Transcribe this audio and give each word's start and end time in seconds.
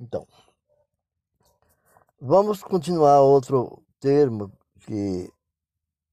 Então, 0.00 0.26
vamos 2.20 2.62
continuar 2.62 3.20
outro 3.20 3.82
termo 3.98 4.52
que 4.86 5.28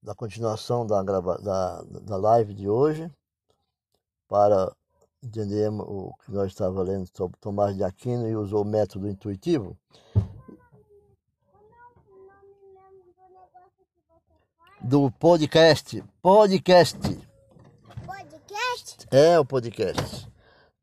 da 0.01 0.15
continuação 0.15 0.85
da, 0.85 1.03
grava, 1.03 1.37
da, 1.37 1.81
da 1.83 2.17
live 2.17 2.53
de 2.53 2.67
hoje 2.67 3.11
para 4.27 4.75
entendermos 5.23 5.85
o 5.87 6.13
que 6.23 6.31
nós 6.31 6.51
estávamos 6.51 6.87
lendo 6.87 7.09
sobre 7.15 7.37
Tomás 7.39 7.75
de 7.75 7.83
Aquino 7.83 8.27
e 8.27 8.35
usou 8.35 8.63
o 8.63 8.65
método 8.65 9.07
intuitivo. 9.07 9.77
Do 14.81 15.11
podcast. 15.11 16.03
Podcast. 16.21 16.97
Podcast? 18.05 19.07
É 19.11 19.39
o 19.39 19.45
podcast. 19.45 20.27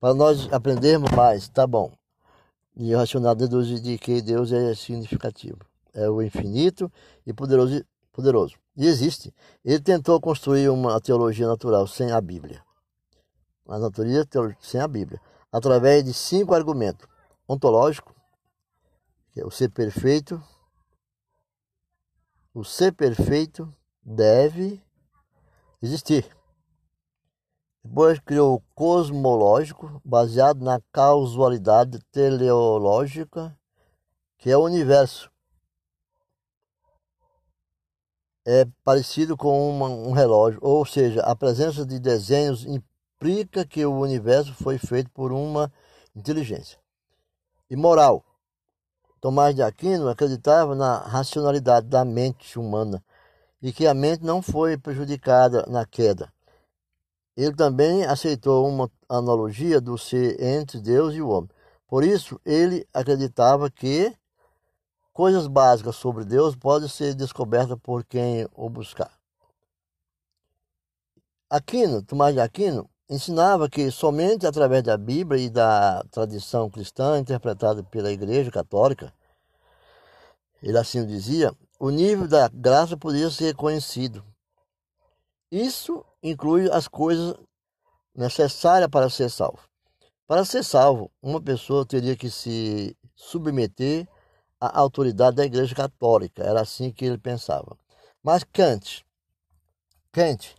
Para 0.01 0.15
nós 0.15 0.53
aprendermos 0.53 1.11
mais, 1.13 1.49
tá 1.49 1.67
bom. 1.67 1.93
E 2.77 2.95
o 2.95 2.99
racional 2.99 3.35
deduz 3.35 3.81
de 3.83 3.99
que 3.99 4.23
Deus 4.23 4.51
é 4.53 4.75
significativo. 4.75 5.59
É 5.93 6.09
o 6.09 6.23
infinito 6.23 6.91
e 7.27 7.33
poderoso. 7.33 7.85
poderoso. 8.13 8.57
E 8.77 8.87
existe. 8.87 9.35
Ele 9.65 9.81
tentou 9.81 10.21
construir 10.21 10.69
uma 10.71 11.01
teologia 11.01 11.47
natural 11.47 11.87
sem 11.87 12.11
a 12.11 12.21
Bíblia. 12.21 12.63
A 13.69 13.79
natureza 13.79 14.27
sem 14.61 14.81
a 14.81 14.89
Bíblia. 14.89 15.21
Através 15.51 16.05
de 16.05 16.15
cinco 16.15 16.55
argumentos. 16.55 17.07
Ontológico, 17.47 18.15
que 19.33 19.41
é 19.41 19.45
o 19.45 19.51
ser 19.51 19.69
perfeito. 19.69 20.43
O 22.55 22.65
ser 22.65 22.93
perfeito 22.93 23.75
deve 24.03 24.83
existir. 25.83 26.27
Depois 27.85 28.19
criou 28.21 28.55
o 28.55 28.63
cosmológico, 28.75 30.01
baseado 30.05 30.63
na 30.63 30.81
causalidade 30.93 31.99
teleológica, 32.13 33.57
que 34.39 34.51
é 34.51 34.57
o 34.57 34.65
universo. 34.65 35.31
É 38.47 38.67
parecido 38.85 39.37
com 39.37 39.71
uma, 39.71 39.89
um 39.89 40.13
relógio, 40.13 40.61
ou 40.63 40.87
seja, 40.87 41.23
a 41.23 41.35
presença 41.35 41.85
de 41.85 41.99
desenhos 41.99 42.65
implica 42.65 43.65
que 43.65 43.85
o 43.85 43.99
universo 43.99 44.55
foi 44.55 44.79
feito 44.79 45.11
por 45.11 45.33
uma 45.33 45.73
inteligência. 46.15 46.79
E 47.69 47.77
moral. 47.77 48.25
Tomás 49.21 49.55
de 49.55 49.63
Aquino 49.63 50.09
acreditava 50.09 50.75
na 50.75 50.99
racionalidade 50.99 51.87
da 51.87 52.05
mente 52.05 52.59
humana 52.59 53.05
e 53.61 53.73
que 53.73 53.87
a 53.87 53.95
mente 53.95 54.25
não 54.25 54.43
foi 54.43 54.77
prejudicada 54.77 55.65
na 55.69 55.87
queda. 55.87 56.33
Ele 57.37 57.55
também 57.55 58.05
aceitou 58.05 58.69
uma 58.69 58.91
analogia 59.09 59.81
do 59.81 59.97
ser 59.97 60.41
entre 60.43 60.81
Deus 60.81 61.15
e 61.15 61.23
o 61.23 61.29
homem. 61.29 61.51
Por 61.87 62.05
isso, 62.05 62.41
ele 62.45 62.87
acreditava 62.93 63.71
que 63.71 64.15
coisas 65.13 65.47
básicas 65.47 65.97
sobre 65.97 66.25
Deus 66.25 66.57
podem 66.57 66.89
ser 66.89 67.15
descobertas 67.15 67.79
por 67.83 68.05
quem 68.05 68.47
o 68.55 68.69
buscar. 68.69 69.13
Aquino, 71.49 72.03
Tomás 72.03 72.35
de 72.35 72.41
Aquino, 72.41 72.89
ensinava 73.09 73.69
que 73.69 73.91
somente 73.91 74.47
através 74.47 74.83
da 74.83 74.97
Bíblia 74.97 75.43
e 75.43 75.51
da 75.51 76.03
tradição 76.11 76.71
cristã 76.71 77.19
interpretada 77.19 77.83
pela 77.83 78.11
Igreja 78.11 78.51
Católica, 78.51 79.13
ele 80.63 80.79
assim 80.79 81.05
dizia, 81.05 81.55
o 81.79 81.91
nível 81.91 82.27
da 82.27 82.49
graça 82.49 82.97
podia 82.97 83.29
ser 83.29 83.55
conhecido. 83.55 84.25
Isso 85.51 86.03
inclui 86.23 86.71
as 86.71 86.87
coisas 86.89 87.35
necessárias 88.15 88.89
para 88.89 89.11
ser 89.11 89.31
salvo. 89.31 89.61
Para 90.27 90.45
ser 90.45 90.63
salvo, 90.63 91.11
uma 91.21 91.41
pessoa 91.41 91.85
teria 91.85 92.17
que 92.17 92.31
se 92.31 92.97
submeter 93.15 94.09
à 94.61 94.79
autoridade 94.79 95.37
da 95.37 95.45
Igreja 95.45 95.75
Católica. 95.75 96.43
Era 96.43 96.61
assim 96.61 96.93
que 96.93 97.05
ele 97.05 97.19
pensava. 97.19 97.77
Mas 98.23 98.45
Kant, 98.45 99.05
Kant, 100.13 100.55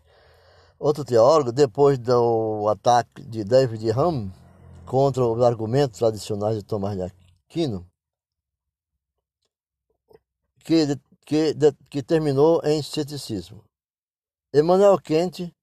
outro 0.78 1.06
teólogo, 1.06 1.52
depois 1.52 1.98
do 1.98 2.68
ataque 2.68 3.24
de 3.24 3.44
David 3.44 3.92
Hume 3.92 4.34
contra 4.86 5.26
os 5.26 5.42
argumentos 5.42 6.00
tradicionais 6.00 6.58
de 6.58 6.64
Tomás 6.64 6.98
de 6.98 7.04
Aquino, 7.04 7.88
que 10.60 11.00
que, 11.26 11.56
que 11.90 12.04
terminou 12.04 12.62
em 12.64 12.82
ceticismo. 12.82 13.64
Emmanuel 14.54 15.00
Kant 15.02 15.54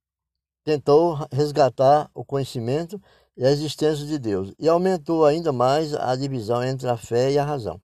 tentou 0.70 1.18
resgatar 1.32 2.08
o 2.14 2.24
conhecimento 2.24 3.02
e 3.36 3.44
a 3.44 3.50
existência 3.50 4.06
de 4.06 4.18
Deus 4.20 4.54
e 4.56 4.68
aumentou 4.68 5.24
ainda 5.24 5.52
mais 5.52 5.94
a 5.94 6.14
divisão 6.14 6.62
entre 6.62 6.88
a 6.88 6.96
fé 6.96 7.32
e 7.32 7.38
a 7.38 7.44
razão. 7.44 7.80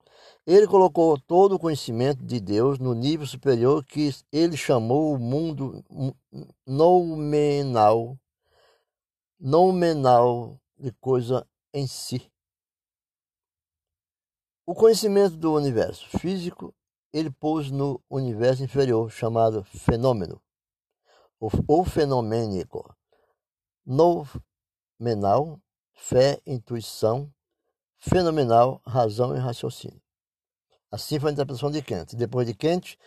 Ele 0.46 0.68
colocou 0.68 1.18
todo 1.18 1.56
o 1.56 1.58
conhecimento 1.58 2.24
de 2.24 2.38
Deus 2.38 2.78
no 2.78 2.94
nível 2.94 3.26
superior 3.26 3.84
que 3.84 4.14
ele 4.30 4.56
chamou 4.56 5.12
o 5.12 5.18
mundo 5.18 5.82
noumenal, 6.64 8.16
noumenal 9.40 10.56
de 10.78 10.92
coisa 10.92 11.44
em 11.74 11.88
si. 11.88 12.30
O 14.64 14.74
conhecimento 14.74 15.36
do 15.36 15.52
universo 15.52 16.06
físico 16.20 16.72
ele 17.12 17.30
pôs 17.30 17.70
no 17.70 18.00
universo 18.08 18.62
inferior, 18.62 19.10
chamado 19.10 19.64
fenômeno, 19.64 20.40
ou 21.40 21.84
fenomênico, 21.84 22.94
nomenal, 23.84 25.60
fé, 25.94 26.40
intuição, 26.46 27.30
fenomenal, 27.98 28.80
razão 28.86 29.36
e 29.36 29.38
raciocínio. 29.38 30.00
Assim 30.90 31.18
foi 31.18 31.30
a 31.30 31.32
interpretação 31.32 31.70
de 31.70 31.82
Kant. 31.82 32.14
Depois 32.16 32.46
de 32.46 32.54
Kant, 32.54 32.98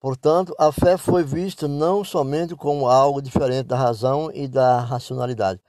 portanto, 0.00 0.54
a 0.58 0.70
fé 0.72 0.96
foi 0.96 1.22
vista 1.24 1.66
não 1.66 2.04
somente 2.04 2.54
como 2.54 2.88
algo 2.88 3.20
diferente 3.20 3.66
da 3.66 3.76
razão 3.76 4.30
e 4.32 4.46
da 4.46 4.80
racionalidade, 4.80 5.60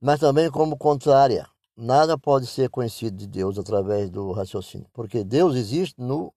mas 0.00 0.20
também 0.20 0.50
como 0.50 0.76
contrária. 0.76 1.48
Nada 1.76 2.18
pode 2.18 2.46
ser 2.46 2.68
conhecido 2.68 3.16
de 3.16 3.26
Deus 3.26 3.56
através 3.58 4.10
do 4.10 4.32
raciocínio, 4.32 4.88
porque 4.92 5.22
Deus 5.22 5.54
existe 5.54 5.94
no 5.98 6.34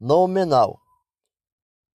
nominal, 0.00 0.80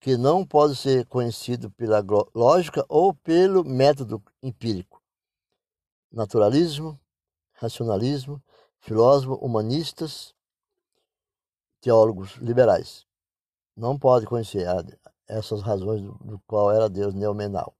que 0.00 0.16
não 0.16 0.46
pode 0.46 0.74
ser 0.74 1.04
conhecido 1.06 1.70
pela 1.70 2.02
lógica 2.34 2.84
ou 2.88 3.12
pelo 3.12 3.62
método 3.62 4.22
empírico. 4.42 5.02
Naturalismo, 6.10 6.98
racionalismo, 7.52 8.42
filósofos 8.80 9.38
humanistas, 9.42 10.34
teólogos 11.82 12.36
liberais. 12.36 13.06
Não 13.76 13.98
pode 13.98 14.26
conhecer 14.26 14.66
essas 15.28 15.60
razões 15.60 16.00
do, 16.02 16.12
do 16.24 16.38
qual 16.46 16.72
era 16.72 16.88
Deus 16.88 17.14
neomenal. 17.14 17.74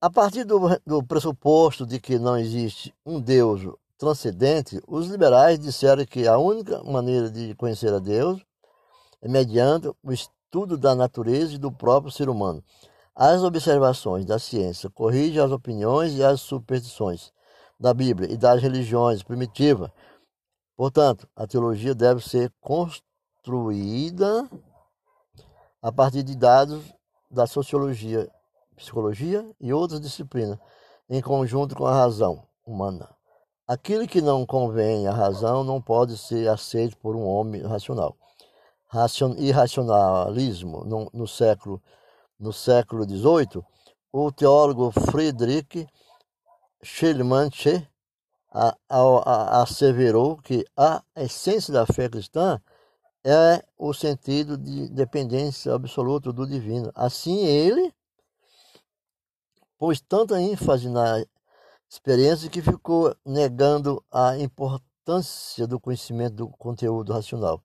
A 0.00 0.10
partir 0.10 0.44
do, 0.44 0.58
do 0.84 1.02
pressuposto 1.02 1.86
de 1.86 1.98
que 1.98 2.18
não 2.18 2.36
existe 2.36 2.94
um 3.06 3.20
Deus 3.20 3.62
transcendente, 3.96 4.82
os 4.86 5.06
liberais 5.06 5.58
disseram 5.58 6.04
que 6.04 6.26
a 6.26 6.36
única 6.36 6.82
maneira 6.82 7.30
de 7.30 7.54
conhecer 7.54 7.92
a 7.92 7.98
Deus 7.98 8.44
é 9.22 9.28
mediante 9.28 9.88
estudo 10.52 10.76
da 10.76 10.94
natureza 10.94 11.54
e 11.54 11.58
do 11.58 11.72
próprio 11.72 12.12
ser 12.12 12.28
humano. 12.28 12.62
As 13.16 13.42
observações 13.42 14.26
da 14.26 14.38
ciência 14.38 14.90
corrigem 14.90 15.40
as 15.40 15.50
opiniões 15.50 16.12
e 16.12 16.22
as 16.22 16.42
superstições 16.42 17.32
da 17.80 17.94
Bíblia 17.94 18.30
e 18.30 18.36
das 18.36 18.60
religiões 18.60 19.22
primitivas. 19.22 19.90
Portanto, 20.76 21.26
a 21.34 21.46
teologia 21.46 21.94
deve 21.94 22.20
ser 22.20 22.52
construída 22.60 24.46
a 25.80 25.90
partir 25.90 26.22
de 26.22 26.36
dados 26.36 26.84
da 27.30 27.46
sociologia, 27.46 28.30
psicologia 28.76 29.50
e 29.58 29.72
outras 29.72 30.02
disciplinas, 30.02 30.58
em 31.08 31.22
conjunto 31.22 31.74
com 31.74 31.86
a 31.86 31.94
razão 31.94 32.46
humana. 32.66 33.08
Aquilo 33.66 34.06
que 34.06 34.20
não 34.20 34.44
convém 34.44 35.06
à 35.06 35.12
razão 35.12 35.64
não 35.64 35.80
pode 35.80 36.18
ser 36.18 36.46
aceito 36.50 36.98
por 36.98 37.16
um 37.16 37.24
homem 37.26 37.62
racional 37.62 38.14
irracionalismo 39.38 40.84
no, 40.84 41.10
no 41.12 41.26
século 41.26 41.82
no 42.38 42.52
século 42.52 43.04
XVIII, 43.04 43.64
o 44.12 44.32
teólogo 44.32 44.90
Friedrich 44.90 45.86
Schleiermacher 46.82 47.88
asseverou 48.88 50.36
que 50.38 50.66
a 50.76 51.02
essência 51.16 51.72
da 51.72 51.86
fé 51.86 52.08
cristã 52.08 52.60
é 53.24 53.64
o 53.78 53.94
sentido 53.94 54.58
de 54.58 54.88
dependência 54.88 55.72
absoluta 55.72 56.32
do 56.32 56.46
divino. 56.46 56.90
Assim, 56.94 57.44
ele 57.44 57.94
pôs 59.78 60.00
tanta 60.00 60.40
ênfase 60.40 60.88
na 60.88 61.24
experiência 61.88 62.50
que 62.50 62.60
ficou 62.60 63.14
negando 63.24 64.04
a 64.10 64.36
importância 64.36 65.66
do 65.66 65.78
conhecimento 65.78 66.34
do 66.34 66.48
conteúdo 66.48 67.12
racional. 67.12 67.62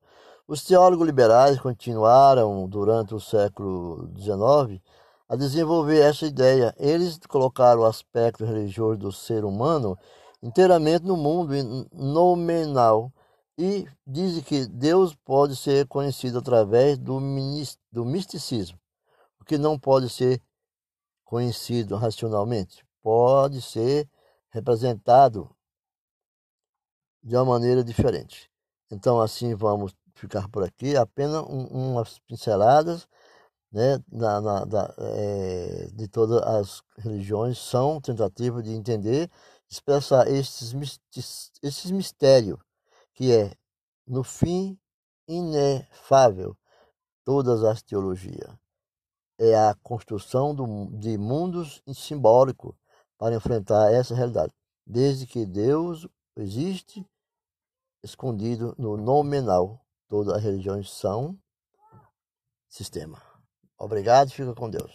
Os 0.50 0.64
teólogos 0.64 1.04
liberais 1.04 1.60
continuaram, 1.60 2.66
durante 2.66 3.14
o 3.14 3.20
século 3.20 4.10
XIX, 4.16 4.82
a 5.28 5.36
desenvolver 5.36 6.00
essa 6.00 6.24
ideia. 6.24 6.74
Eles 6.78 7.18
colocaram 7.28 7.82
o 7.82 7.84
aspecto 7.84 8.46
religioso 8.46 8.98
do 8.98 9.12
ser 9.12 9.44
humano 9.44 9.94
inteiramente 10.42 11.04
no 11.04 11.18
mundo 11.18 11.52
nominal 11.92 13.12
E 13.58 13.86
dizem 14.06 14.42
que 14.42 14.66
Deus 14.66 15.14
pode 15.14 15.54
ser 15.54 15.86
conhecido 15.86 16.38
através 16.38 16.96
do, 16.96 17.20
do 17.92 18.06
misticismo, 18.06 18.78
o 19.38 19.44
que 19.44 19.58
não 19.58 19.78
pode 19.78 20.08
ser 20.08 20.40
conhecido 21.24 21.94
racionalmente, 21.96 22.86
pode 23.02 23.60
ser 23.60 24.08
representado 24.48 25.54
de 27.22 27.36
uma 27.36 27.44
maneira 27.44 27.84
diferente. 27.84 28.50
Então, 28.90 29.20
assim, 29.20 29.54
vamos 29.54 29.94
ficar 30.18 30.48
por 30.48 30.64
aqui, 30.64 30.96
apenas 30.96 31.42
um, 31.44 31.66
umas 31.92 32.18
pinceladas 32.20 33.08
né, 33.70 34.02
na, 34.10 34.40
na, 34.40 34.64
da, 34.64 34.94
é, 34.98 35.88
de 35.92 36.08
todas 36.08 36.42
as 36.42 36.82
religiões 36.98 37.58
são 37.58 38.00
tentativas 38.00 38.64
de 38.64 38.72
entender, 38.72 39.30
expressar 39.70 40.28
esses, 40.28 40.74
esses 41.62 41.90
mistérios, 41.90 42.58
que 43.14 43.32
é, 43.32 43.52
no 44.06 44.24
fim, 44.24 44.78
inefável 45.26 46.56
todas 47.24 47.62
as 47.62 47.82
teologias. 47.82 48.50
É 49.38 49.54
a 49.54 49.74
construção 49.82 50.54
do, 50.54 50.86
de 50.98 51.16
mundos 51.18 51.82
simbólicos 51.94 52.74
para 53.18 53.34
enfrentar 53.34 53.92
essa 53.92 54.14
realidade. 54.14 54.52
Desde 54.86 55.26
que 55.26 55.44
Deus 55.44 56.08
existe, 56.36 57.06
escondido 58.02 58.74
no 58.78 58.96
nominal, 58.96 59.84
todas 60.08 60.34
as 60.34 60.42
religiões 60.42 60.90
são 60.90 61.38
sistema. 62.68 63.22
Obrigado, 63.78 64.30
fica 64.30 64.54
com 64.54 64.68
Deus. 64.68 64.92